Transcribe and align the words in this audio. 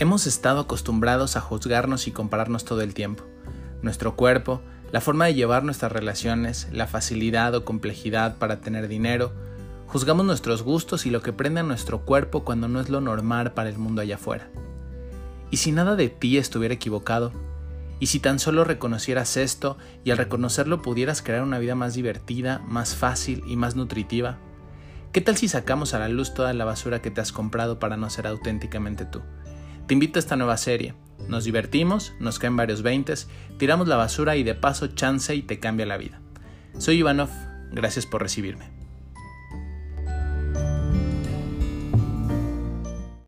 Hemos 0.00 0.26
estado 0.26 0.60
acostumbrados 0.60 1.36
a 1.36 1.42
juzgarnos 1.42 2.06
y 2.06 2.10
compararnos 2.10 2.64
todo 2.64 2.80
el 2.80 2.94
tiempo. 2.94 3.24
Nuestro 3.82 4.16
cuerpo, 4.16 4.62
la 4.92 5.02
forma 5.02 5.26
de 5.26 5.34
llevar 5.34 5.62
nuestras 5.62 5.92
relaciones, 5.92 6.68
la 6.72 6.86
facilidad 6.86 7.54
o 7.54 7.66
complejidad 7.66 8.38
para 8.38 8.62
tener 8.62 8.88
dinero, 8.88 9.34
juzgamos 9.88 10.24
nuestros 10.24 10.62
gustos 10.62 11.04
y 11.04 11.10
lo 11.10 11.20
que 11.20 11.34
prende 11.34 11.60
a 11.60 11.64
nuestro 11.64 12.06
cuerpo 12.06 12.44
cuando 12.44 12.66
no 12.66 12.80
es 12.80 12.88
lo 12.88 13.02
normal 13.02 13.52
para 13.52 13.68
el 13.68 13.76
mundo 13.76 14.00
allá 14.00 14.14
afuera. 14.14 14.48
¿Y 15.50 15.58
si 15.58 15.70
nada 15.70 15.96
de 15.96 16.08
ti 16.08 16.38
estuviera 16.38 16.72
equivocado? 16.72 17.30
¿Y 17.98 18.06
si 18.06 18.20
tan 18.20 18.38
solo 18.38 18.64
reconocieras 18.64 19.36
esto 19.36 19.76
y 20.02 20.12
al 20.12 20.16
reconocerlo 20.16 20.80
pudieras 20.80 21.20
crear 21.20 21.42
una 21.42 21.58
vida 21.58 21.74
más 21.74 21.92
divertida, 21.92 22.62
más 22.66 22.96
fácil 22.96 23.44
y 23.46 23.56
más 23.56 23.76
nutritiva? 23.76 24.38
¿Qué 25.12 25.20
tal 25.20 25.36
si 25.36 25.46
sacamos 25.46 25.92
a 25.92 25.98
la 25.98 26.08
luz 26.08 26.32
toda 26.32 26.54
la 26.54 26.64
basura 26.64 27.02
que 27.02 27.10
te 27.10 27.20
has 27.20 27.32
comprado 27.32 27.78
para 27.78 27.98
no 27.98 28.08
ser 28.08 28.26
auténticamente 28.26 29.04
tú? 29.04 29.20
Te 29.90 29.94
invito 29.94 30.20
a 30.20 30.22
esta 30.22 30.36
nueva 30.36 30.56
serie. 30.56 30.94
Nos 31.26 31.42
divertimos, 31.42 32.12
nos 32.20 32.38
caen 32.38 32.54
varios 32.54 32.82
veintes, 32.82 33.28
tiramos 33.58 33.88
la 33.88 33.96
basura 33.96 34.36
y 34.36 34.44
de 34.44 34.54
paso 34.54 34.86
chance 34.86 35.34
y 35.34 35.42
te 35.42 35.58
cambia 35.58 35.84
la 35.84 35.96
vida. 35.96 36.20
Soy 36.78 36.98
Ivanov, 36.98 37.28
gracias 37.72 38.06
por 38.06 38.22
recibirme. 38.22 38.79